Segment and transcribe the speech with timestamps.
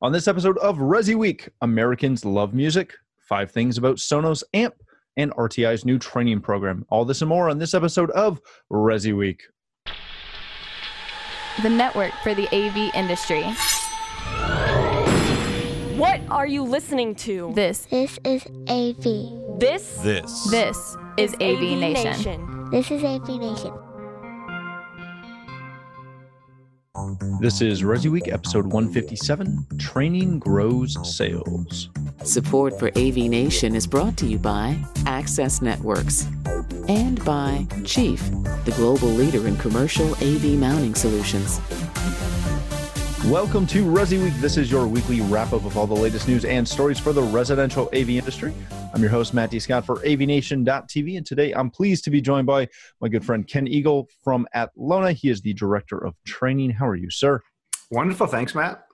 [0.00, 4.74] On this episode of Resi Week, Americans love music, five things about Sonos Amp,
[5.16, 6.86] and RTI's new training program.
[6.88, 8.40] All this and more on this episode of
[8.72, 9.42] Resi Week.
[11.64, 13.42] The network for the AV industry.
[15.98, 17.50] What are you listening to?
[17.56, 19.58] This This is AV.
[19.58, 20.48] This This.
[20.48, 22.70] this is AV, Nation.
[22.70, 23.72] This is AV Nation.
[27.40, 31.88] This is Resi Week, episode 157 Training Grows Sales.
[32.24, 36.26] Support for AV Nation is brought to you by Access Networks
[36.88, 38.22] and by Chief,
[38.64, 41.60] the global leader in commercial AV mounting solutions.
[43.26, 44.32] Welcome to Resi Week.
[44.34, 47.20] This is your weekly wrap up of all the latest news and stories for the
[47.20, 48.54] residential AV industry.
[48.94, 49.58] I'm your host, Matt D.
[49.58, 52.68] Scott for AVNation.tv, and today I'm pleased to be joined by
[53.00, 55.12] my good friend Ken Eagle from Atlona.
[55.12, 56.70] He is the director of training.
[56.70, 57.42] How are you, sir?
[57.90, 58.28] Wonderful.
[58.28, 58.84] Thanks, Matt.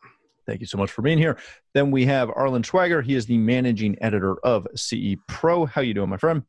[0.47, 1.39] Thank you so much for being here.
[1.75, 3.05] Then we have Arlen Schweiger.
[3.05, 5.67] He is the managing editor of CE Pro.
[5.67, 6.43] How you doing, my friend?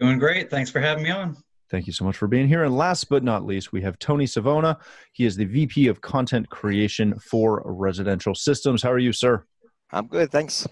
[0.00, 0.50] Doing great.
[0.50, 1.36] Thanks for having me on.
[1.70, 2.64] Thank you so much for being here.
[2.64, 4.78] And last but not least, we have Tony Savona.
[5.12, 8.82] He is the VP of Content Creation for Residential Systems.
[8.82, 9.44] How are you, sir?
[9.92, 10.66] I'm good, thanks.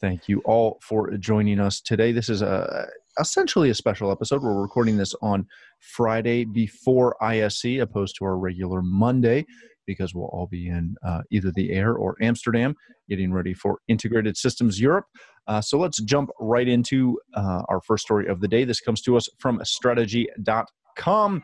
[0.00, 2.12] Thank you all for joining us today.
[2.12, 2.86] This is a
[3.18, 4.42] essentially a special episode.
[4.42, 5.46] We're recording this on
[5.80, 9.46] Friday before ISE, opposed to our regular Monday,
[9.86, 12.74] because we'll all be in uh, either the air or Amsterdam,
[13.08, 15.06] getting ready for Integrated Systems Europe.
[15.46, 18.64] Uh, so let's jump right into uh, our first story of the day.
[18.64, 21.42] This comes to us from Strategy.com.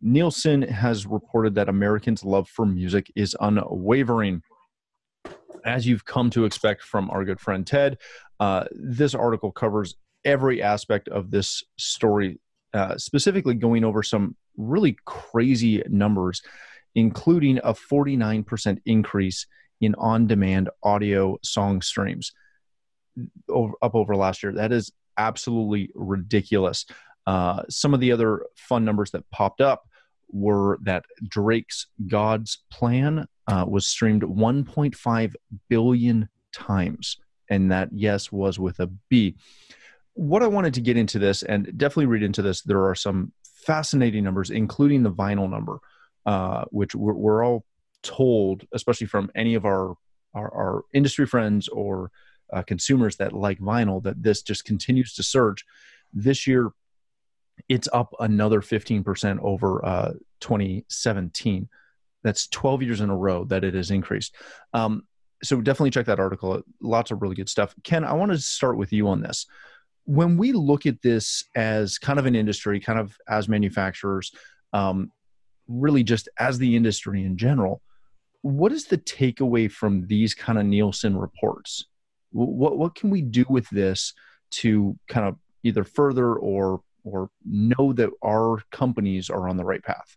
[0.00, 4.42] Nielsen has reported that Americans' love for music is unwavering
[5.64, 7.98] as you've come to expect from our good friend Ted,
[8.40, 12.40] uh, this article covers every aspect of this story,
[12.74, 16.42] uh, specifically going over some really crazy numbers,
[16.98, 19.46] including a 49% increase
[19.80, 22.32] in on demand audio song streams
[23.48, 24.52] over, up over last year.
[24.52, 26.86] That is absolutely ridiculous.
[27.24, 29.84] Uh, some of the other fun numbers that popped up
[30.30, 35.34] were that Drake's God's Plan uh, was streamed 1.5
[35.68, 37.16] billion times.
[37.48, 39.36] And that, yes, was with a B.
[40.14, 43.32] What I wanted to get into this, and definitely read into this, there are some
[43.64, 45.78] fascinating numbers, including the vinyl number,
[46.28, 47.64] uh, which we're, we're, all
[48.02, 49.94] told, especially from any of our,
[50.34, 52.10] our, our industry friends or
[52.52, 55.64] uh, consumers that like vinyl, that this just continues to surge.
[56.12, 56.70] This year,
[57.70, 61.66] it's up another 15% over uh, 2017.
[62.22, 64.34] That's 12 years in a row that it has increased.
[64.74, 65.04] Um,
[65.42, 66.60] so definitely check that article.
[66.82, 67.74] Lots of really good stuff.
[67.84, 69.46] Ken, I want to start with you on this.
[70.04, 74.30] When we look at this as kind of an industry, kind of as manufacturers,
[74.74, 75.10] um,
[75.68, 77.82] really just as the industry in general,
[78.42, 81.86] what is the takeaway from these kind of Nielsen reports?
[82.32, 84.12] What what can we do with this
[84.50, 89.82] to kind of either further or or know that our companies are on the right
[89.82, 90.16] path?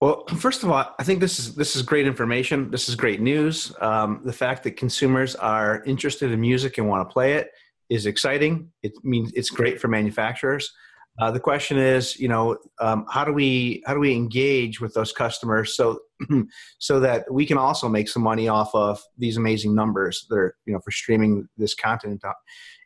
[0.00, 2.70] Well, first of all, I think this is this is great information.
[2.70, 3.72] This is great news.
[3.80, 7.50] Um, the fact that consumers are interested in music and want to play it
[7.90, 8.72] is exciting.
[8.82, 10.72] It means it's great for manufacturers.
[11.18, 14.94] Uh, the question is, you know, um, how do we how do we engage with
[14.94, 15.98] those customers so
[16.78, 20.56] so that we can also make some money off of these amazing numbers that are
[20.66, 22.32] you know for streaming this content into,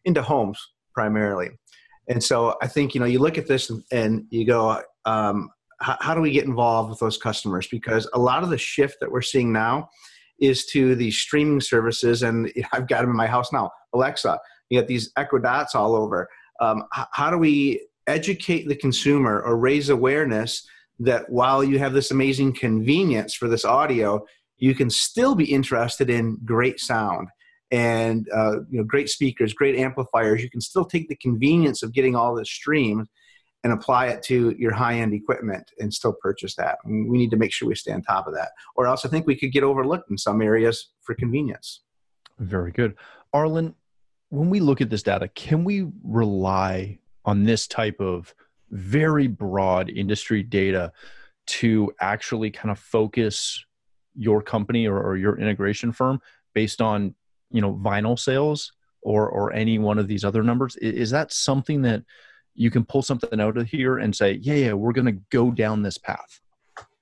[0.05, 0.59] into homes
[0.95, 1.51] primarily.
[2.09, 5.51] And so I think you know you look at this and, and you go, um,
[5.81, 7.67] how, how, do we get involved with those customers?
[7.71, 9.89] Because a lot of the shift that we're seeing now
[10.41, 13.71] is to the streaming services, and I've got them in my house now.
[13.93, 14.39] Alexa,
[14.71, 16.29] you got these Echo Dots all over.
[16.61, 20.67] Um, how, how do we educate the consumer or raise awareness
[21.01, 24.25] that while you have this amazing convenience for this audio,
[24.59, 27.29] you can still be interested in great sound
[27.71, 30.43] and uh, you know great speakers great amplifiers.
[30.43, 33.09] You can still take the convenience of getting all this streamed
[33.65, 36.77] and apply it to your high-end equipment and still purchase that.
[36.85, 38.51] We need to make sure we stay on top of that.
[38.77, 41.83] Or else i think we could get overlooked in some areas for convenience.
[42.39, 42.95] Very good.
[43.33, 43.75] Arlen
[44.29, 48.35] when we look at this data can we rely on this type of
[48.71, 50.93] very broad industry data
[51.47, 53.65] to actually kind of focus
[54.15, 56.21] your company or, or your integration firm
[56.55, 57.15] based on
[57.51, 58.73] you know vinyl sales
[59.03, 60.77] or or any one of these other numbers?
[60.77, 62.03] Is that something that
[62.55, 65.51] you can pull something out of here and say yeah yeah we're going to go
[65.51, 66.41] down this path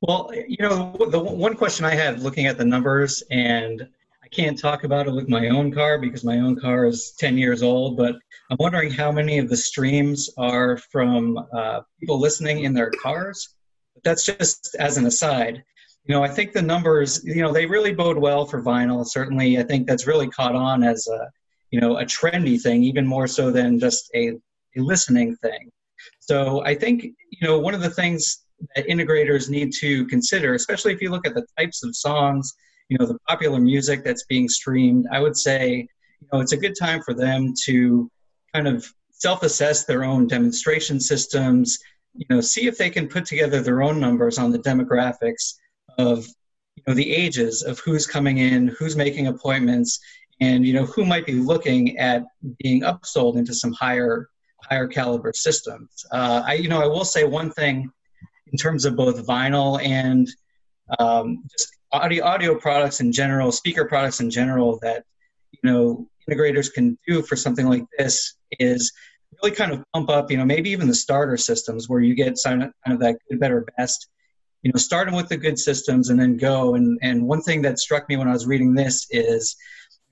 [0.00, 3.88] well you know the one question i had looking at the numbers and
[4.22, 7.36] i can't talk about it with my own car because my own car is 10
[7.36, 8.16] years old but
[8.50, 13.56] i'm wondering how many of the streams are from uh, people listening in their cars
[13.94, 15.62] but that's just as an aside
[16.04, 19.06] you know, I think the numbers, you know, they really bode well for vinyl.
[19.06, 21.30] Certainly, I think that's really caught on as a,
[21.70, 24.32] you know, a trendy thing, even more so than just a,
[24.76, 25.70] a listening thing.
[26.18, 28.44] So I think, you know, one of the things
[28.74, 32.52] that integrators need to consider, especially if you look at the types of songs,
[32.92, 35.88] you know, the popular music that's being streamed, I would say,
[36.20, 38.10] you know, it's a good time for them to
[38.52, 41.78] kind of self-assess their own demonstration systems,
[42.14, 45.54] you know, see if they can put together their own numbers on the demographics
[45.96, 46.26] of
[46.76, 49.98] you know the ages of who's coming in, who's making appointments,
[50.40, 52.24] and you know who might be looking at
[52.62, 54.28] being upsold into some higher
[54.62, 56.04] higher caliber systems.
[56.12, 57.90] Uh, I you know I will say one thing
[58.52, 60.28] in terms of both vinyl and
[60.98, 65.04] um, just audio audio products in general, speaker products in general that
[65.52, 68.92] you know integrators can do for something like this is
[69.42, 72.38] really kind of pump up, you know, maybe even the starter systems where you get
[72.38, 74.08] some kind of that good, better, best
[74.62, 76.74] you know, starting with the good systems and then go.
[76.74, 79.56] And, and one thing that struck me when I was reading this is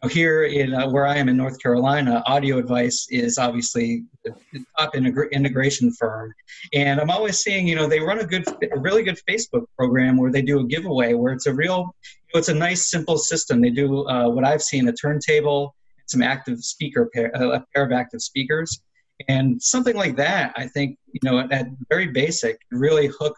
[0.09, 4.35] here in uh, where I am in North Carolina, Audio Advice is obviously the
[4.79, 6.33] top integra- integration firm.
[6.73, 10.17] And I'm always seeing, you know, they run a good, a really good Facebook program
[10.17, 13.19] where they do a giveaway where it's a real, you know, it's a nice, simple
[13.19, 13.61] system.
[13.61, 15.75] They do uh, what I've seen, a turntable,
[16.07, 18.81] some active speaker pair, uh, a pair of active speakers.
[19.29, 23.37] And something like that, I think, you know, at, at very basic, really hook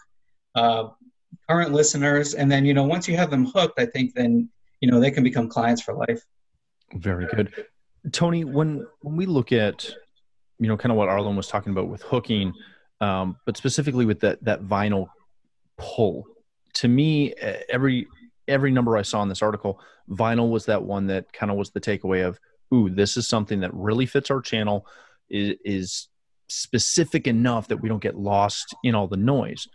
[0.54, 0.88] uh,
[1.48, 4.48] current listeners, and then you know once you have them hooked, I think then
[4.80, 6.22] you know they can become clients for life.
[6.94, 7.52] Very good,
[8.12, 8.44] Tony.
[8.44, 9.88] When when we look at
[10.58, 12.52] you know kind of what Arlen was talking about with hooking,
[13.00, 15.08] um, but specifically with that that vinyl
[15.78, 16.24] pull,
[16.74, 17.32] to me
[17.68, 18.06] every
[18.48, 19.80] every number I saw in this article,
[20.10, 22.38] vinyl was that one that kind of was the takeaway of,
[22.74, 24.86] ooh, this is something that really fits our channel,
[25.30, 26.08] is, is
[26.48, 29.66] specific enough that we don't get lost in all the noise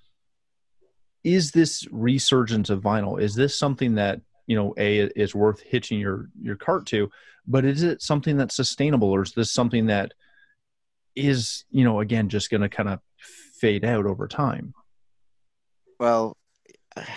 [1.23, 5.99] is this resurgence of vinyl is this something that you know a is worth hitching
[5.99, 7.11] your your cart to
[7.45, 10.13] but is it something that's sustainable or is this something that
[11.15, 12.99] is you know again just going to kind of
[13.59, 14.73] fade out over time
[15.99, 16.35] well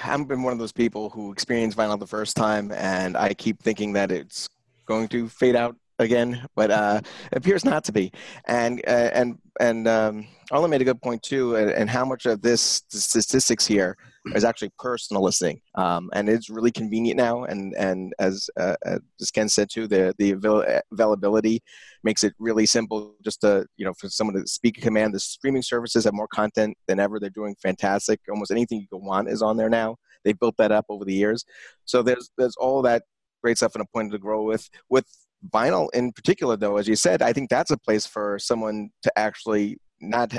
[0.05, 3.63] i've been one of those people who experienced vinyl the first time and i keep
[3.63, 4.49] thinking that it's
[4.87, 7.01] going to fade out again, but uh,
[7.33, 8.11] appears not to be.
[8.47, 12.27] And uh, and and um, Arlen made a good point too, and, and how much
[12.27, 13.97] of this statistics here
[14.35, 17.45] is actually personal listening, um, and it's really convenient now.
[17.45, 21.63] And and as uh, as Ken said too, the the avail- availability
[22.05, 23.15] makes it really simple.
[23.25, 26.29] Just to you know, for someone to speak a command, the streaming services have more
[26.29, 27.19] content than ever.
[27.19, 28.21] They're doing fantastic.
[28.31, 29.97] Almost anything you want is on there now.
[30.25, 31.45] They built that up over the years,
[31.85, 33.05] so there's there's all that
[33.43, 34.69] great stuff and a point to grow with.
[34.89, 35.07] With
[35.49, 39.11] vinyl in particular though as you said i think that's a place for someone to
[39.19, 40.37] actually not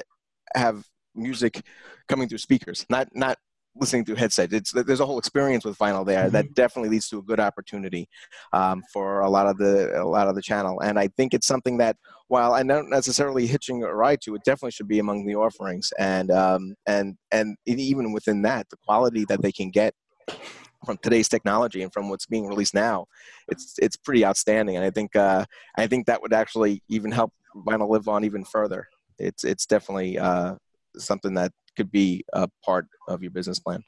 [0.54, 0.86] have
[1.16, 1.64] music
[2.08, 3.36] coming through speakers not not
[3.76, 6.34] listening through headset it's there's a whole experience with vinyl there mm-hmm.
[6.34, 8.08] that definitely leads to a good opportunity
[8.54, 11.48] um, for a lot of the a lot of the channel and i think it's
[11.48, 11.96] something that
[12.28, 15.92] while i'm not necessarily hitching a ride to it definitely should be among the offerings
[16.00, 19.94] and um, and and even within that the quality that they can get
[20.86, 23.06] from today's technology and from what's being released now,
[23.48, 24.76] it's it's pretty outstanding.
[24.76, 25.46] And I think uh,
[25.78, 28.88] I think that would actually even help vinyl live on even further.
[29.20, 30.56] It's it's definitely uh,
[30.98, 33.84] something that could be a part of your business plan.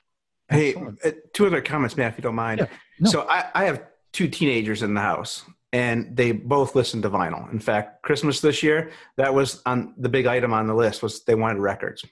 [0.49, 2.59] Hey, uh, two other comments, Matt, if you don't mind.
[2.59, 2.67] Yeah,
[2.99, 3.09] no.
[3.09, 7.51] So I, I have two teenagers in the house, and they both listen to vinyl.
[7.51, 11.23] In fact, Christmas this year, that was on the big item on the list was
[11.23, 12.05] they wanted records.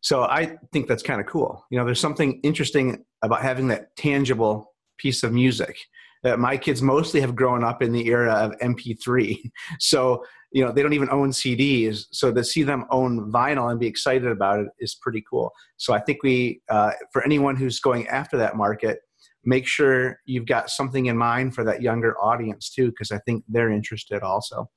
[0.00, 1.64] So I think that's kind of cool.
[1.70, 5.78] You know, there's something interesting about having that tangible piece of music.
[6.22, 10.70] Uh, my kids mostly have grown up in the era of MP3, so you know
[10.70, 12.06] they don't even own CDs.
[12.12, 15.50] So to see them own vinyl and be excited about it is pretty cool.
[15.76, 19.00] So I think we, uh, for anyone who's going after that market,
[19.44, 23.42] make sure you've got something in mind for that younger audience too, because I think
[23.48, 24.70] they're interested also.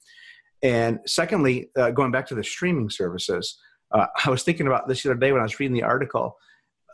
[0.64, 3.60] And secondly, uh, going back to the streaming services,
[3.92, 6.36] uh, I was thinking about this the other day when I was reading the article.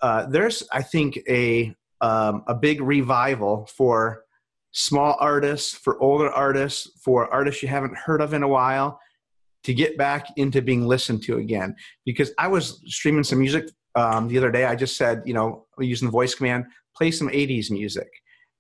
[0.01, 4.25] Uh, there's, I think, a um, a big revival for
[4.73, 8.99] small artists, for older artists, for artists you haven't heard of in a while,
[9.63, 11.75] to get back into being listened to again.
[12.05, 14.65] Because I was streaming some music um, the other day.
[14.65, 16.65] I just said, you know, using the voice command,
[16.95, 18.09] play some '80s music,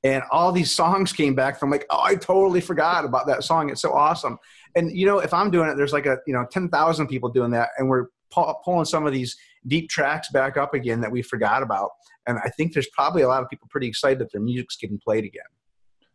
[0.03, 3.69] and all these songs came back from like, oh, I totally forgot about that song.
[3.69, 4.37] It's so awesome.
[4.75, 7.29] And you know, if I'm doing it, there's like a you know ten thousand people
[7.29, 11.21] doing that, and we're pulling some of these deep tracks back up again that we
[11.21, 11.91] forgot about.
[12.27, 14.99] And I think there's probably a lot of people pretty excited that their music's getting
[14.99, 15.43] played again.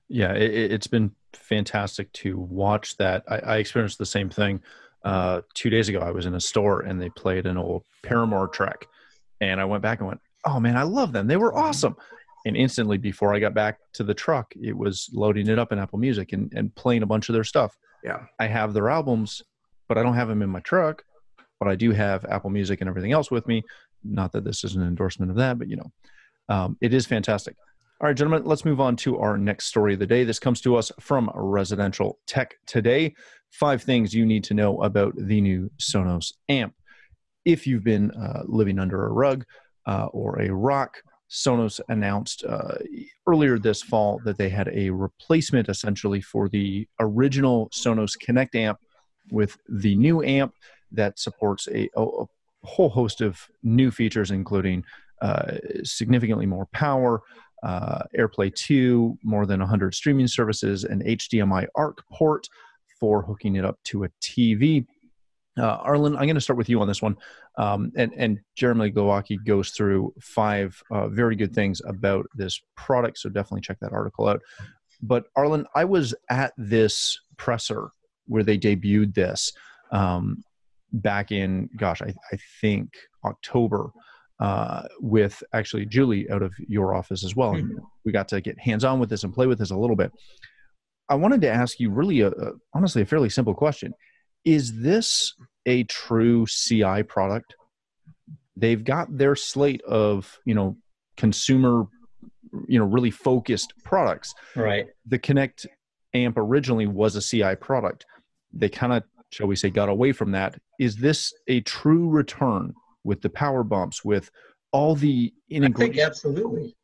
[0.09, 3.25] Yeah, it, has been fantastic to watch that.
[3.29, 4.63] I, I experienced the same thing
[5.05, 6.01] uh, two days ago.
[6.01, 8.87] I was in a store and they played an old Paramore track,
[9.41, 11.27] and I went back and went, oh man, I love them.
[11.27, 11.97] They were awesome.
[12.47, 15.79] And instantly before I got back to the truck, it was loading it up in
[15.79, 17.77] Apple Music and, and playing a bunch of their stuff.
[18.05, 18.25] Yeah.
[18.39, 19.43] I have their albums,
[19.89, 21.03] but I don't have them in my truck.
[21.59, 23.65] But I do have Apple Music and everything else with me.
[24.05, 25.93] Not that this is an endorsement of that, but you know,
[26.49, 27.57] um, it is fantastic.
[28.01, 30.23] All right, gentlemen, let's move on to our next story of the day.
[30.23, 33.13] This comes to us from Residential Tech Today.
[33.51, 36.75] Five things you need to know about the new Sonos amp.
[37.45, 39.45] If you've been uh, living under a rug
[39.85, 42.77] uh, or a rock, Sonos announced uh,
[43.27, 48.79] earlier this fall that they had a replacement essentially for the original Sonos Connect amp
[49.33, 50.55] with the new amp
[50.93, 52.27] that supports a, a
[52.63, 54.85] whole host of new features, including
[55.21, 57.23] uh, significantly more power,
[57.63, 62.49] uh, AirPlay 2, more than 100 streaming services, an HDMI ARC port
[62.99, 64.87] for hooking it up to a TV.
[65.59, 67.17] Uh, Arlen, I'm going to start with you on this one.
[67.57, 73.19] Um, and, and Jeremy Glowacki goes through five uh, very good things about this product.
[73.19, 74.41] So definitely check that article out.
[75.03, 77.91] But Arlen, I was at this presser
[78.27, 79.53] where they debuted this
[79.91, 80.45] um,
[80.93, 82.91] back in, gosh, I, I think
[83.25, 83.91] October
[84.41, 87.55] uh, with actually Julie out of your office as well.
[87.55, 89.97] And we got to get hands on with this and play with this a little
[89.97, 90.13] bit.
[91.09, 93.95] I wanted to ask you really, a, a, honestly, a fairly simple question.
[94.45, 95.35] Is this
[95.67, 97.55] a true CI product?
[98.57, 100.77] They've got their slate of, you know,
[101.17, 101.87] consumer,
[102.67, 104.35] you know, really focused products.
[104.55, 104.87] Right.
[105.07, 105.67] The Connect
[106.15, 108.07] amp originally was a CI product.
[108.53, 110.59] They kind of, shall we say, got away from that.
[110.79, 112.75] Is this a true return
[113.09, 114.31] with the power bumps, with
[114.71, 115.91] all the integration?
[115.91, 116.77] I think absolutely.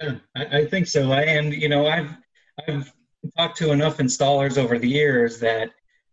[0.00, 1.10] Yeah, I, I think so.
[1.10, 2.16] I, and you know, I've
[2.66, 2.92] I've
[3.36, 5.70] talked to enough installers over the years that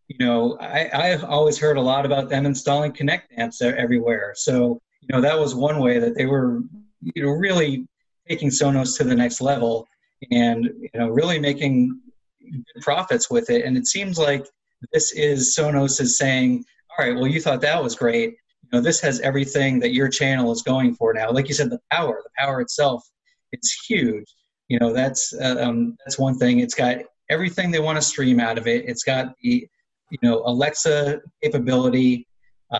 [0.08, 4.34] you know I, I've always heard a lot about them installing Connect amps everywhere.
[4.36, 6.62] So you know that was one way that they were
[7.02, 7.88] you know really
[8.28, 9.88] taking Sonos to the next level
[10.32, 12.02] and you know really making
[12.42, 13.66] good profits with it.
[13.66, 14.48] And it seems like
[14.92, 18.38] this is Sonos is saying, all right, well you thought that was great.
[18.72, 21.32] You know this has everything that your channel is going for now.
[21.32, 23.04] Like you said, the power, the power itself,
[23.52, 24.26] it's huge.
[24.68, 26.60] You know that's uh, um, that's one thing.
[26.60, 26.98] It's got
[27.30, 28.86] everything they want to stream out of it.
[28.88, 29.68] It's got the
[30.10, 32.28] you know alexa capability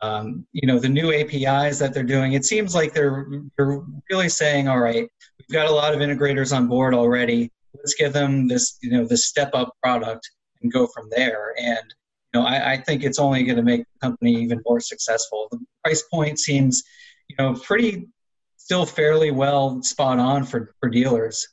[0.02, 2.34] um, you know the new apis that they're doing.
[2.34, 3.28] It seems like they're
[3.58, 7.52] they're really saying all right we've got a lot of integrators on board already.
[7.74, 10.30] Let's give them this you know this step up product
[10.62, 11.54] and go from there.
[11.58, 11.94] And
[12.38, 15.60] know i, I think it's only going to make the company even more successful the
[15.84, 16.84] price point seems
[17.28, 18.08] you know pretty
[18.58, 21.48] still fairly well spot on for for dealers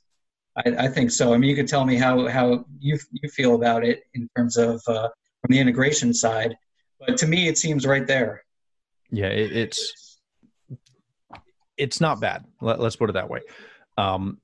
[0.57, 1.35] I, I, think so.
[1.35, 4.57] I mean, you could tell me how how you you feel about it in terms
[4.57, 5.09] of uh,
[5.41, 6.57] from the integration side,
[7.01, 8.45] but to me, it seems right there.
[9.11, 10.19] Yeah, it, it's
[11.77, 12.45] it's not bad.
[12.61, 13.41] Let, us put it that way.
[13.99, 14.39] Um,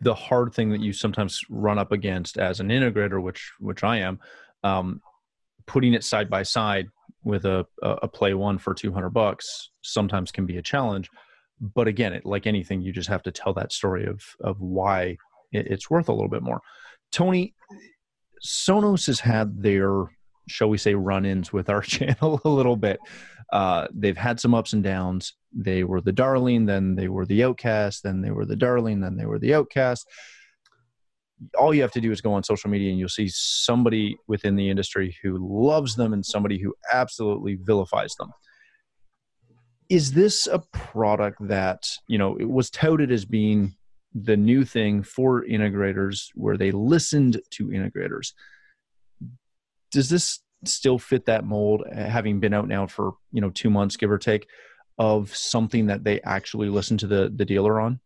[0.00, 3.98] the hard thing that you sometimes run up against as an integrator, which which I
[3.98, 4.18] am,
[4.64, 5.00] um,
[5.66, 6.86] putting it side by side
[7.24, 11.08] with a, a play one for 200 bucks sometimes can be a challenge
[11.60, 15.16] but again it, like anything you just have to tell that story of of why
[15.52, 16.60] it's worth a little bit more.
[17.10, 17.54] Tony,
[18.44, 20.04] Sonos has had their,
[20.48, 22.98] shall we say, run ins with our channel a little bit.
[23.52, 25.34] Uh, they've had some ups and downs.
[25.54, 29.16] They were the darling, then they were the outcast, then they were the darling, then
[29.16, 30.08] they were the outcast.
[31.58, 34.56] All you have to do is go on social media and you'll see somebody within
[34.56, 38.30] the industry who loves them and somebody who absolutely vilifies them.
[39.88, 43.74] Is this a product that, you know, it was touted as being
[44.14, 48.32] the new thing for integrators where they listened to integrators.
[49.90, 53.96] Does this still fit that mold, having been out now for you know two months,
[53.96, 54.46] give or take,
[54.98, 58.00] of something that they actually listen to the the dealer on?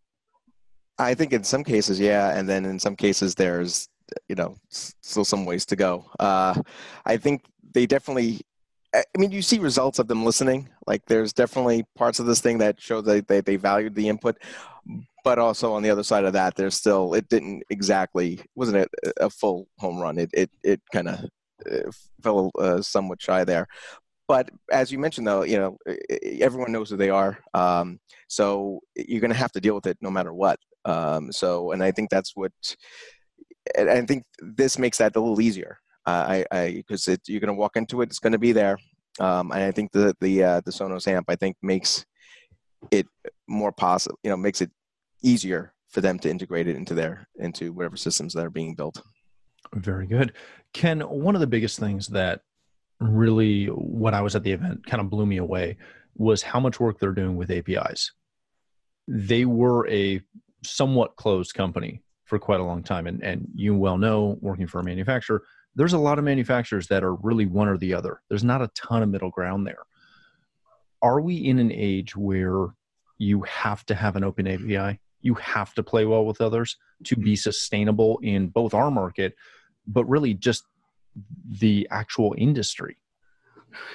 [0.98, 3.88] I think in some cases, yeah, and then in some cases, there's
[4.28, 6.06] you know still some ways to go.
[6.18, 6.60] Uh,
[7.04, 8.40] I think they definitely.
[8.94, 10.70] I mean, you see results of them listening.
[10.86, 14.38] Like, there's definitely parts of this thing that show that they, they valued the input
[15.26, 19.24] but also on the other side of that, there's still it didn't exactly wasn't a,
[19.24, 20.18] a full home run.
[20.18, 21.24] It it it kind of
[21.68, 21.90] uh,
[22.22, 23.66] fell uh, somewhat shy there.
[24.28, 25.78] But as you mentioned, though, you know
[26.40, 27.98] everyone knows who they are, um,
[28.28, 30.60] so you're going to have to deal with it no matter what.
[30.86, 32.52] Um, so, and I think that's what,
[33.76, 35.78] and I think this makes that a little easier.
[36.06, 38.78] Uh, I because you're going to walk into it, it's going to be there,
[39.18, 42.06] um, and I think the the uh, the Sonos amp I think makes
[42.92, 43.06] it
[43.48, 44.16] more possible.
[44.22, 44.70] You know, makes it
[45.22, 49.02] easier for them to integrate it into their into whatever systems that are being built.
[49.74, 50.32] Very good.
[50.72, 52.42] Ken, one of the biggest things that
[53.00, 55.76] really when I was at the event kind of blew me away
[56.14, 58.12] was how much work they're doing with APIs.
[59.08, 60.20] they were a
[60.62, 63.06] somewhat closed company for quite a long time.
[63.06, 65.42] And, and you well know, working for a manufacturer,
[65.74, 68.20] there's a lot of manufacturers that are really one or the other.
[68.28, 69.84] There's not a ton of middle ground there.
[71.02, 72.68] Are we in an age where
[73.18, 74.98] you have to have an open API?
[75.20, 77.34] You have to play well with others to be mm-hmm.
[77.36, 79.34] sustainable in both our market,
[79.86, 80.64] but really just
[81.60, 82.96] the actual industry.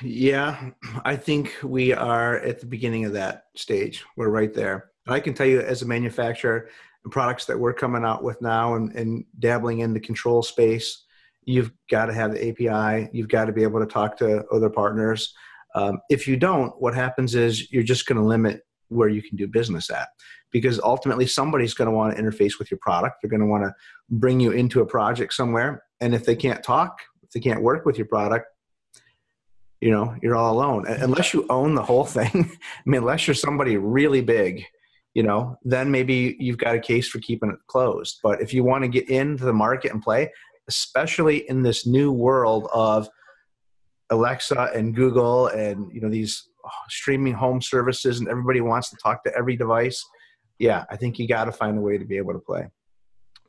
[0.04, 0.72] Yeah,
[1.04, 4.04] I think we are at the beginning of that stage.
[4.16, 4.91] We're right there.
[5.08, 6.70] I can tell you, as a manufacturer,
[7.04, 11.06] and products that we're coming out with now and, and dabbling in the control space,
[11.44, 13.10] you've got to have the API.
[13.12, 15.34] You've got to be able to talk to other partners.
[15.74, 19.38] Um, if you don't, what happens is you're just going to limit where you can
[19.38, 20.10] do business at
[20.52, 23.22] because ultimately somebody's going to want to interface with your product.
[23.22, 23.74] They're going to want to
[24.10, 25.84] bring you into a project somewhere.
[26.02, 28.48] And if they can't talk, if they can't work with your product,
[29.80, 30.86] you know, you're all alone.
[30.88, 32.30] Unless you own the whole thing,
[32.86, 34.66] I mean, unless you're somebody really big,
[35.14, 38.20] you know, then maybe you've got a case for keeping it closed.
[38.24, 40.32] But if you want to get into the market and play,
[40.68, 43.10] especially in this new world of
[44.10, 46.50] Alexa and Google and you know these
[46.90, 50.04] streaming home services and everybody wants to talk to every device
[50.60, 52.68] yeah i think you got to find a way to be able to play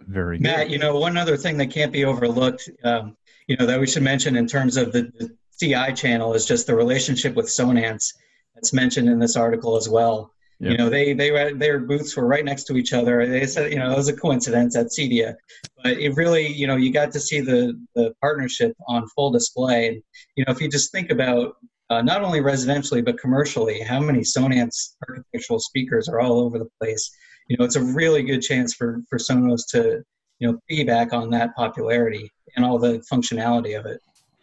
[0.01, 0.43] very good.
[0.43, 3.17] matt you know one other thing that can't be overlooked um,
[3.47, 6.67] you know that we should mention in terms of the, the ci channel is just
[6.67, 8.15] the relationship with sonance
[8.55, 10.71] that's mentioned in this article as well Yep.
[10.71, 13.27] You know, they they were, their booths were right next to each other.
[13.27, 15.35] They said, you know, it was a coincidence at CEDIA,
[15.83, 19.89] but it really, you know, you got to see the the partnership on full display.
[19.89, 20.03] And
[20.37, 21.57] you know, if you just think about
[21.91, 26.69] uh, not only residentially but commercially, how many Sonance architectural speakers are all over the
[26.81, 27.11] place?
[27.49, 30.05] You know, it's a really good chance for for Sonos to
[30.39, 34.01] you know piggyback on that popularity and all the functionality of it.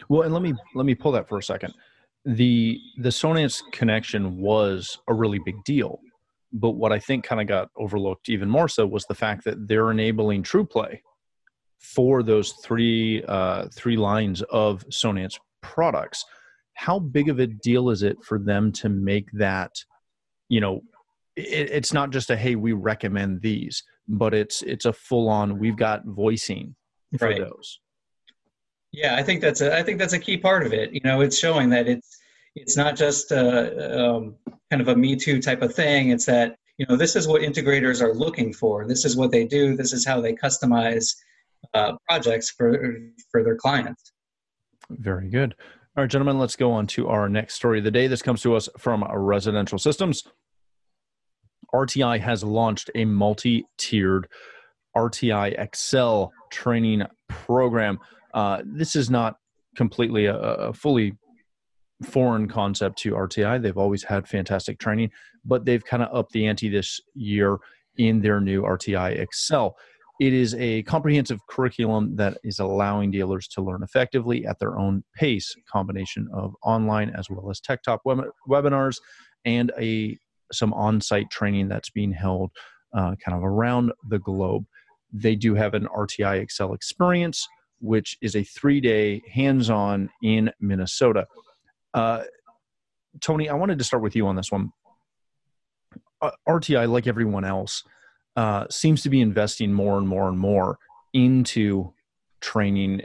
[0.09, 1.73] Well, and let me let me pull that for a second.
[2.25, 6.01] The the Sonance connection was a really big deal
[6.51, 9.67] but what I think kind of got overlooked even more so was the fact that
[9.67, 10.99] they're enabling Trueplay
[11.79, 16.25] for those three uh, three lines of Sonance products.
[16.73, 19.71] How big of a deal is it for them to make that?
[20.49, 20.81] You know,
[21.35, 25.59] it, it's not just a hey, we recommend these, but it's it's a full on.
[25.59, 26.75] We've got voicing
[27.17, 27.39] for right.
[27.39, 27.79] those.
[28.91, 30.91] Yeah, I think that's a I think that's a key part of it.
[30.93, 32.18] You know, it's showing that it's
[32.61, 34.35] it's not just a, um,
[34.69, 36.09] kind of a me too type of thing.
[36.09, 38.87] It's that you know this is what integrators are looking for.
[38.87, 39.75] This is what they do.
[39.75, 41.15] This is how they customize
[41.73, 42.97] uh, projects for
[43.31, 44.11] for their clients.
[44.89, 45.55] Very good.
[45.97, 48.07] All right gentlemen let's go on to our next story of the day.
[48.07, 50.23] This comes to us from residential systems.
[51.73, 54.27] Rti has launched a multi-tiered
[54.95, 57.99] rti excel training program.
[58.33, 59.37] Uh, this is not
[59.75, 61.15] completely a, a fully
[62.03, 63.61] foreign concept to RTI.
[63.61, 65.11] They've always had fantastic training,
[65.45, 67.57] but they've kind of upped the ante this year
[67.97, 69.75] in their new RTI Excel.
[70.19, 75.03] It is a comprehensive curriculum that is allowing dealers to learn effectively at their own
[75.15, 78.97] pace, combination of online as well as tech top web- webinars
[79.45, 80.17] and a
[80.51, 82.51] some on-site training that's being held
[82.93, 84.65] uh, kind of around the globe.
[85.13, 87.47] They do have an RTI Excel experience,
[87.79, 91.27] which is a three-day hands-on in Minnesota.
[91.93, 92.23] Uh,
[93.21, 94.71] Tony, I wanted to start with you on this one.
[96.21, 97.83] Uh, RTI, like everyone else,
[98.35, 100.77] uh, seems to be investing more and more and more
[101.13, 101.93] into
[102.41, 103.01] training,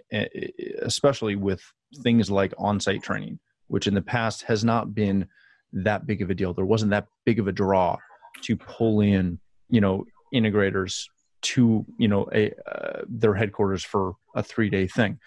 [0.83, 1.62] especially with
[2.03, 5.27] things like on-site training, which in the past has not been
[5.73, 6.53] that big of a deal.
[6.53, 7.97] There wasn't that big of a draw
[8.42, 9.38] to pull in,
[9.70, 11.07] you know, integrators
[11.42, 15.18] to, you know, a uh, their headquarters for a three-day thing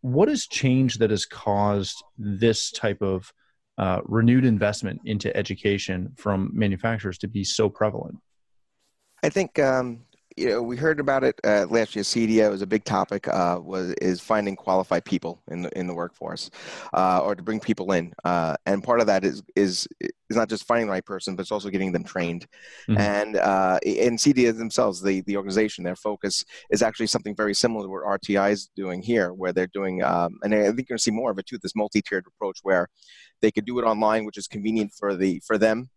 [0.00, 3.32] what has changed that has caused this type of
[3.78, 8.16] uh, renewed investment into education from manufacturers to be so prevalent?
[9.22, 10.04] I think um,
[10.38, 12.04] you know, we heard about it uh, last year.
[12.04, 13.26] CEDIA was a big topic.
[13.26, 16.50] Uh, was is finding qualified people in the in the workforce,
[16.94, 18.12] uh, or to bring people in.
[18.24, 21.42] Uh, and part of that is is is not just finding the right person, but
[21.42, 22.46] it's also getting them trained.
[22.88, 22.98] Mm-hmm.
[22.98, 27.84] And uh, in CEDIA themselves, the the organization, their focus is actually something very similar
[27.84, 30.02] to what RTI is doing here, where they're doing.
[30.02, 31.58] Um, and I think you're going to see more of it too.
[31.60, 32.88] This multi-tiered approach where
[33.40, 35.90] they could do it online, which is convenient for the for them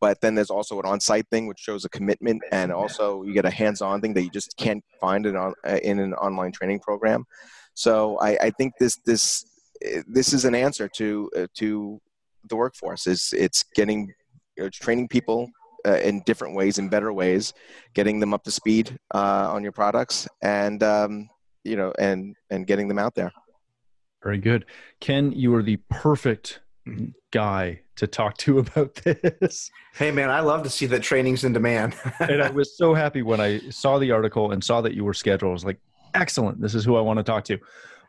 [0.00, 3.44] but then there's also an on-site thing which shows a commitment and also you get
[3.44, 6.80] a hands-on thing that you just can't find in, on, uh, in an online training
[6.80, 7.24] program.
[7.74, 9.44] So I, I think this this
[10.06, 12.00] this is an answer to uh, to
[12.48, 13.06] the workforce.
[13.06, 14.12] Is it's getting
[14.56, 15.50] it's training people
[15.86, 17.52] uh, in different ways in better ways
[17.94, 21.28] getting them up to speed uh, on your products and um,
[21.64, 23.32] you know and and getting them out there.
[24.22, 24.64] Very good.
[25.00, 26.60] Ken you are the perfect
[27.30, 29.70] guy to talk to about this.
[29.94, 31.94] Hey, man, I love to see that training's in demand.
[32.20, 35.14] and I was so happy when I saw the article and saw that you were
[35.14, 35.50] scheduled.
[35.50, 35.80] I was like,
[36.14, 36.60] excellent.
[36.60, 37.58] This is who I want to talk to.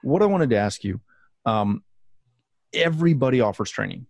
[0.03, 1.01] What I wanted to ask you
[1.45, 1.83] um,
[2.73, 4.05] everybody offers training.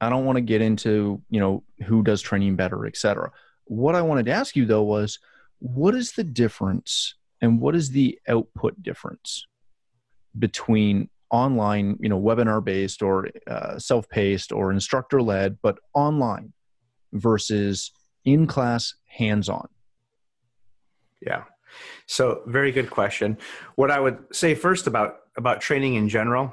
[0.00, 3.30] I don't want to get into, you know, who does training better, et cetera.
[3.66, 5.18] What I wanted to ask you though was
[5.58, 9.46] what is the difference and what is the output difference
[10.38, 16.52] between online, you know, webinar based or uh, self paced or instructor led, but online
[17.12, 17.92] versus
[18.24, 19.68] in class hands on?
[21.20, 21.44] Yeah.
[22.06, 23.38] So, very good question.
[23.76, 26.52] What I would say first about about training in general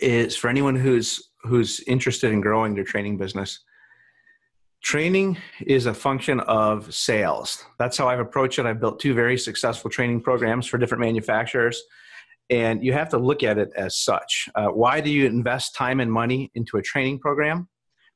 [0.00, 3.60] is for anyone who's who's interested in growing their training business.
[4.82, 7.64] Training is a function of sales.
[7.78, 8.66] That's how I've approached it.
[8.66, 11.82] I've built two very successful training programs for different manufacturers
[12.50, 14.48] and you have to look at it as such.
[14.56, 17.68] Uh, why do you invest time and money into a training program?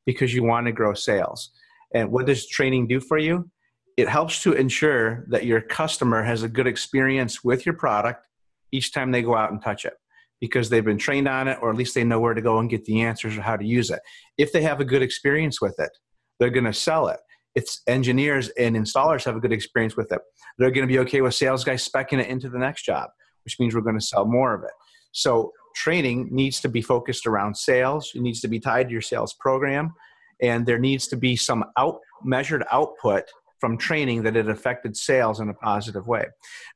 [0.07, 1.51] Because you want to grow sales.
[1.95, 3.49] And what does training do for you?
[3.97, 8.27] It helps to ensure that your customer has a good experience with your product
[8.73, 9.95] each time they go out and touch it
[10.41, 12.69] because they've been trained on it or at least they know where to go and
[12.69, 14.01] get the answers or how to use it.
[14.37, 15.91] If they have a good experience with it,
[16.41, 17.21] they're going to sell it.
[17.55, 20.21] If engineers and installers have a good experience with it,
[20.59, 23.11] they're going to be okay with sales guys specking it into the next job
[23.45, 24.73] which means we're going to sell more of it.
[25.13, 28.13] So training needs to be focused around sales.
[28.15, 29.95] It needs to be tied to your sales program,
[30.41, 33.25] and there needs to be some out measured output
[33.61, 36.27] from training that it affected sales in a positive way.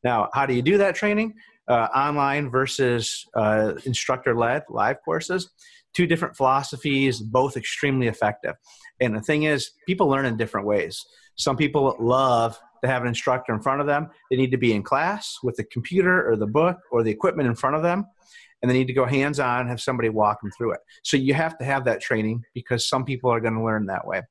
[0.04, 1.34] Now, how do you do that training?
[1.68, 5.50] Uh, online versus uh, instructor led live courses.
[5.92, 8.54] Two different philosophies, both extremely effective.
[9.00, 11.04] And the thing is, people learn in different ways.
[11.36, 14.08] Some people love to have an instructor in front of them.
[14.30, 17.48] They need to be in class with the computer or the book or the equipment
[17.48, 18.06] in front of them.
[18.60, 20.80] And they need to go hands on, have somebody walk them through it.
[21.04, 24.06] So you have to have that training because some people are going to learn that
[24.06, 24.22] way.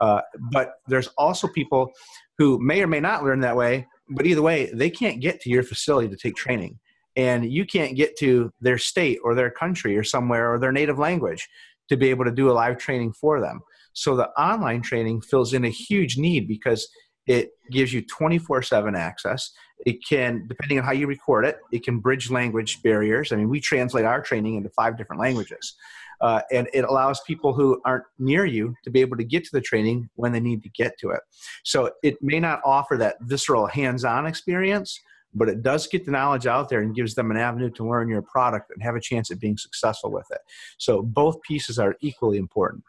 [0.00, 0.20] Uh,
[0.52, 1.90] but there's also people
[2.38, 5.50] who may or may not learn that way, but either way, they can't get to
[5.50, 6.78] your facility to take training.
[7.16, 10.98] And you can't get to their state or their country or somewhere or their native
[10.98, 11.48] language
[11.88, 13.60] to be able to do a live training for them.
[13.92, 16.88] So the online training fills in a huge need because
[17.26, 19.52] it gives you 24 7 access.
[19.86, 23.32] It can, depending on how you record it, it can bridge language barriers.
[23.32, 25.74] I mean, we translate our training into five different languages.
[26.20, 29.50] Uh, and it allows people who aren't near you to be able to get to
[29.52, 31.20] the training when they need to get to it.
[31.64, 35.00] So it may not offer that visceral hands on experience,
[35.32, 38.08] but it does get the knowledge out there and gives them an avenue to learn
[38.08, 40.40] your product and have a chance at being successful with it.
[40.76, 42.84] So both pieces are equally important.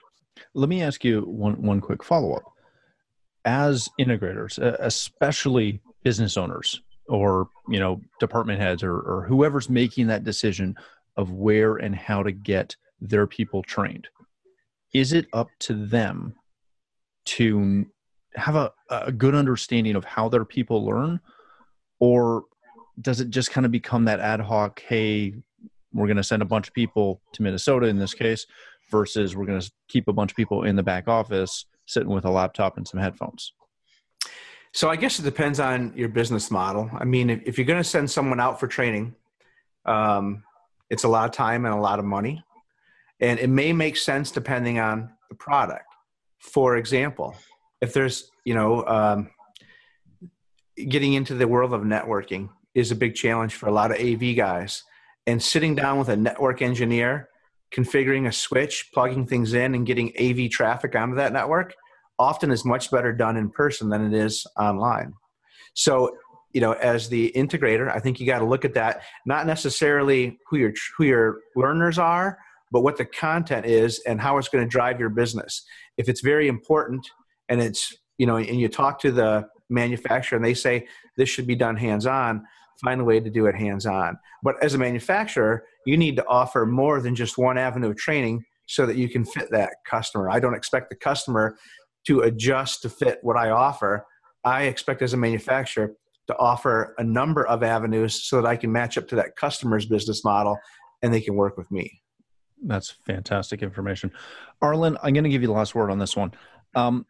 [0.53, 2.43] Let me ask you one, one quick follow up
[3.45, 10.23] as integrators, especially business owners or you know department heads or, or whoever's making that
[10.23, 10.75] decision
[11.17, 14.07] of where and how to get their people trained,
[14.93, 16.35] is it up to them
[17.25, 17.85] to
[18.35, 21.19] have a, a good understanding of how their people learn,
[21.99, 22.45] or
[23.01, 24.81] does it just kind of become that ad hoc?
[24.81, 25.33] Hey,
[25.93, 28.45] we're going to send a bunch of people to Minnesota in this case,
[28.89, 32.25] versus we're going to keep a bunch of people in the back office sitting with
[32.25, 33.53] a laptop and some headphones?
[34.73, 36.89] So I guess it depends on your business model.
[36.93, 39.15] I mean, if, if you're going to send someone out for training,
[39.85, 40.43] um,
[40.89, 42.43] it's a lot of time and a lot of money,
[43.19, 45.85] and it may make sense depending on the product.
[46.39, 47.35] For example,
[47.81, 49.29] if there's you know um,
[50.87, 54.35] getting into the world of networking is a big challenge for a lot of AV
[54.35, 54.83] guys,
[55.27, 57.29] and sitting down with a network engineer
[57.73, 61.73] configuring a switch, plugging things in, and getting AV traffic onto that network
[62.19, 65.13] often is much better done in person than it is online.
[65.73, 66.15] So,
[66.53, 70.37] you know, as the integrator, I think you got to look at that, not necessarily
[70.47, 72.37] who your who your learners are,
[72.71, 75.63] but what the content is and how it's going to drive your business.
[75.97, 77.09] If it's very important
[77.49, 81.47] and it's, you know, and you talk to the manufacturer and they say this should
[81.47, 82.43] be done hands on,
[82.83, 84.17] find a way to do it hands on.
[84.43, 88.43] But as a manufacturer, you need to offer more than just one avenue of training
[88.67, 90.29] so that you can fit that customer.
[90.29, 91.57] I don't expect the customer
[92.07, 94.05] to adjust to fit what I offer.
[94.43, 95.93] I expect as a manufacturer
[96.27, 99.85] to offer a number of avenues so that I can match up to that customer's
[99.85, 100.57] business model
[101.01, 102.01] and they can work with me.
[102.63, 104.11] That's fantastic information.
[104.61, 106.31] Arlen, I'm going to give you the last word on this one.
[106.75, 107.05] Um,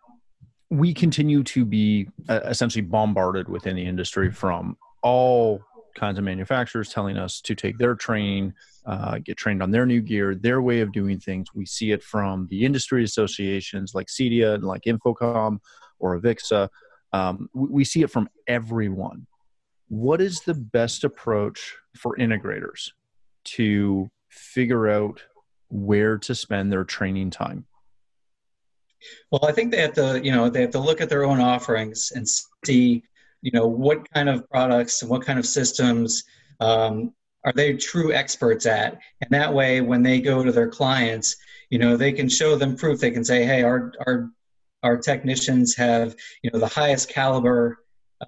[0.70, 5.62] we continue to be uh, essentially bombarded within the industry from all
[5.96, 8.54] kinds of manufacturers telling us to take their training,
[8.86, 11.54] uh, get trained on their new gear, their way of doing things.
[11.54, 15.60] We see it from the industry associations like CEDIA and like InfoComm
[16.00, 16.70] or Avixa.
[17.14, 19.28] Um, we, we see it from everyone.
[19.90, 22.92] What is the best approach for integrators
[23.44, 25.22] to figure out
[25.70, 27.66] where to spend their training time?
[29.32, 31.40] Well, I think they have to, you know, they have to look at their own
[31.40, 32.28] offerings and
[32.66, 33.04] see,
[33.42, 36.24] you know, what kind of products and what kind of systems
[36.60, 41.36] um, are they true experts at, and that way, when they go to their clients,
[41.70, 43.00] you know, they can show them proof.
[43.00, 44.30] They can say, hey, our our
[44.84, 47.80] our technicians have, you know, the highest caliber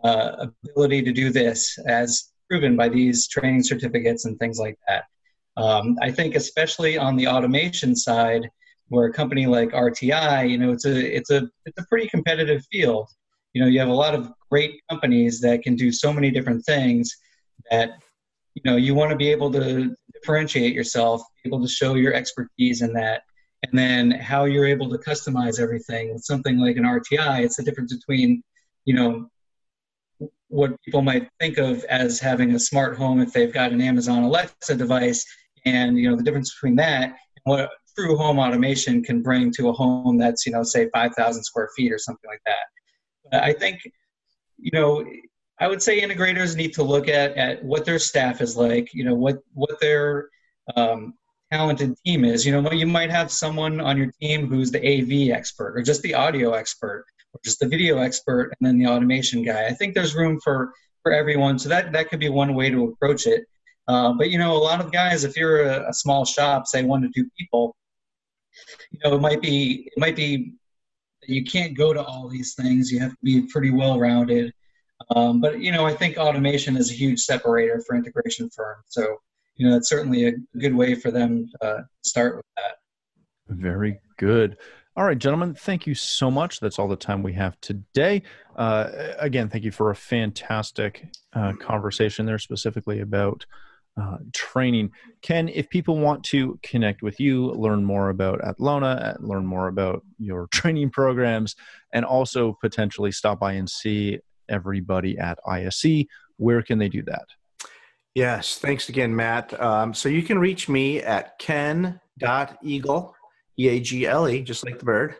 [0.04, 5.06] uh, ability to do this, as proven by these training certificates and things like that.
[5.58, 8.50] Um, I think, especially on the automation side
[8.88, 12.66] where a company like RTI, you know, it's a it's a it's a pretty competitive
[12.72, 13.10] field.
[13.54, 16.66] You know, you have a lot of great companies that can do so many different
[16.66, 17.16] things
[17.70, 17.92] that
[18.56, 22.14] you know you want to be able to differentiate yourself, be able to show your
[22.14, 23.24] expertise in that,
[23.64, 27.44] and then how you're able to customize everything with something like an RTI.
[27.44, 28.44] It's the difference between
[28.86, 29.30] you know
[30.48, 34.24] what people might think of as having a smart home if they've got an Amazon
[34.24, 35.26] Alexa device,
[35.66, 39.70] and you know the difference between that and what true home automation can bring to
[39.70, 42.66] a home that's you know say 5000 square feet or something like that
[43.34, 43.82] i think
[44.58, 45.06] you know
[45.60, 49.04] i would say integrators need to look at at what their staff is like you
[49.04, 50.30] know what what their
[50.76, 51.14] um,
[51.54, 52.46] talented team is.
[52.46, 56.02] You know you might have someone on your team who's the av expert or just
[56.02, 59.68] the audio expert or just the video expert and then the automation guy.
[59.68, 61.60] I think there's room for for everyone.
[61.60, 63.46] So that that could be one way to approach it.
[63.88, 66.84] Uh, but you know, a lot of guys, if you're a, a, small shop, say
[66.84, 67.76] one to two people,
[68.92, 70.54] you know, it might be it might be
[71.28, 72.92] you can't go to all these things.
[72.92, 74.54] You have to be pretty well rounded.
[75.16, 78.84] Um, but you know, I think automation is a huge separator for integration firms.
[78.88, 79.18] So
[79.56, 82.76] you know, it's certainly a good way for them uh, to start with that.
[83.48, 84.58] Very good.
[84.96, 86.60] All right, gentlemen, thank you so much.
[86.60, 88.22] That's all the time we have today.
[88.56, 93.46] Uh, again, thank you for a fantastic uh, conversation there, specifically about
[94.02, 94.92] uh, training.
[95.22, 100.04] Ken, if people want to connect with you, learn more about Atlona, learn more about
[100.18, 101.56] your training programs,
[101.94, 106.06] and also potentially stop by and see everybody at ISE,
[106.38, 107.26] where can they do that?
[108.16, 109.60] Yes, thanks again, Matt.
[109.60, 113.16] Um, so you can reach me at ken.eagle,
[113.58, 115.16] E A G L E, just like the bird,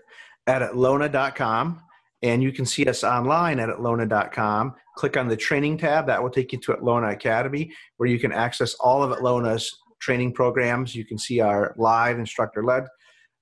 [0.46, 1.82] at atlona.com.
[2.22, 4.76] And you can see us online at atlona.com.
[4.96, 6.08] Click on the training tab.
[6.08, 10.34] That will take you to Atlona Academy, where you can access all of Atlona's training
[10.34, 10.96] programs.
[10.96, 12.86] You can see our live instructor led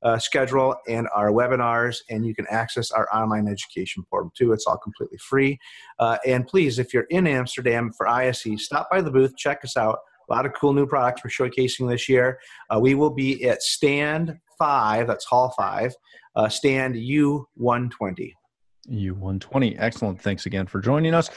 [0.03, 4.51] uh, schedule and our webinars, and you can access our online education portal too.
[4.51, 5.59] It's all completely free.
[5.99, 9.77] Uh, and please, if you're in Amsterdam for ISE, stop by the booth, check us
[9.77, 9.99] out.
[10.29, 12.39] A lot of cool new products we're showcasing this year.
[12.69, 15.93] Uh, we will be at Stand 5, that's Hall 5,
[16.35, 18.33] uh, Stand U120.
[18.91, 19.75] U120.
[19.79, 20.21] Excellent.
[20.21, 21.29] Thanks again for joining us.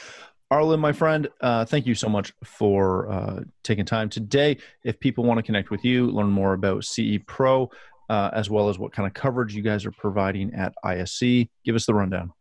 [0.51, 4.57] Arlen, my friend, uh, thank you so much for uh, taking time today.
[4.83, 7.69] If people want to connect with you, learn more about CE Pro,
[8.09, 11.75] uh, as well as what kind of coverage you guys are providing at ISE, give
[11.75, 12.31] us the rundown.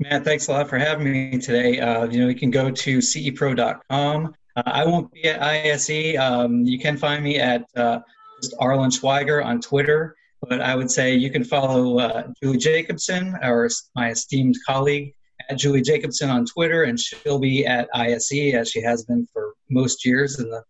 [0.00, 1.78] Matt, thanks a lot for having me today.
[1.78, 4.34] Uh, you know, you can go to cepro.com.
[4.56, 6.16] Uh, I won't be at ISE.
[6.16, 8.00] Um, you can find me at uh,
[8.42, 10.16] just Arlen Schweiger on Twitter.
[10.42, 15.14] But I would say you can follow uh, Julie Jacobson, our my esteemed colleague,
[15.48, 19.54] at Julie Jacobson on Twitter, and she'll be at ISE as she has been for
[19.70, 20.62] most years in the,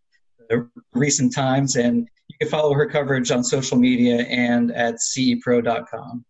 [0.48, 1.76] the recent times.
[1.76, 6.24] And you can follow her coverage on social media and at cepro.com.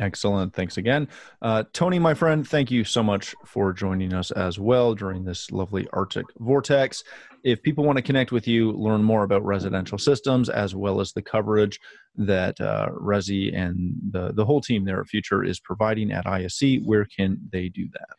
[0.00, 0.54] Excellent.
[0.54, 1.08] Thanks again.
[1.42, 5.50] Uh, Tony, my friend, thank you so much for joining us as well during this
[5.50, 7.02] lovely Arctic vortex.
[7.44, 11.12] If people want to connect with you, learn more about residential systems, as well as
[11.12, 11.78] the coverage
[12.16, 16.80] that uh, Resi and the, the whole team there at Future is providing at ISE,
[16.84, 18.16] where can they do that?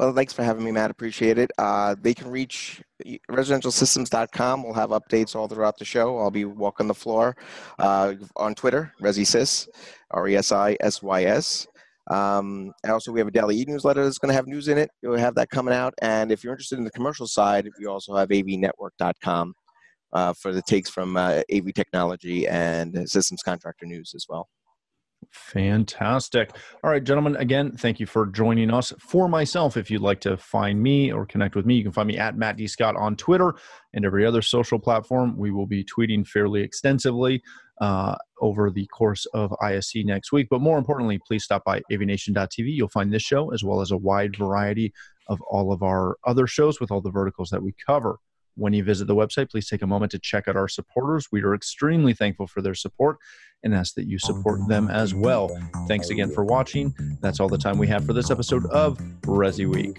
[0.00, 0.90] Well, thanks for having me, Matt.
[0.90, 1.50] Appreciate it.
[1.58, 2.80] Uh, they can reach
[3.30, 4.62] residentialsystems.com.
[4.62, 6.18] We'll have updates all throughout the show.
[6.18, 7.36] I'll be walking the floor
[7.78, 9.68] uh, on Twitter, ResiSys,
[10.10, 11.66] R E S I S Y S.
[12.10, 14.90] Um, and also, we have a daily e-newsletter that's going to have news in it.
[15.02, 15.94] You'll have that coming out.
[16.02, 19.54] And if you're interested in the commercial side, we also have avnetwork.com
[20.12, 24.48] uh, for the takes from uh, AV technology and systems contractor news as well.
[25.32, 26.50] Fantastic.
[26.82, 28.92] All right, gentlemen, again, thank you for joining us.
[28.98, 32.08] For myself, if you'd like to find me or connect with me, you can find
[32.08, 32.66] me at Matt D.
[32.66, 33.54] Scott on Twitter
[33.92, 35.36] and every other social platform.
[35.36, 37.42] We will be tweeting fairly extensively
[37.80, 40.48] uh, over the course of ISE next week.
[40.50, 42.74] But more importantly, please stop by avnation.tv.
[42.74, 44.92] You'll find this show as well as a wide variety
[45.28, 48.18] of all of our other shows with all the verticals that we cover
[48.60, 51.28] when you visit the website, please take a moment to check out our supporters.
[51.32, 53.16] We are extremely thankful for their support
[53.62, 55.50] and ask that you support them as well.
[55.88, 56.94] Thanks again for watching.
[57.20, 59.96] That's all the time we have for this episode of Resi Week.